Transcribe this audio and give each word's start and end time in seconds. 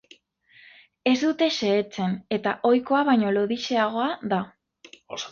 Ez 1.09 1.17
dute 1.23 1.49
xehetzen, 1.57 2.15
eta 2.37 2.53
ohikoa 2.69 3.01
baino 3.09 3.35
lodixeagoa 3.35 4.09
da. 4.33 4.41